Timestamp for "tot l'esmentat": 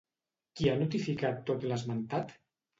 1.53-2.37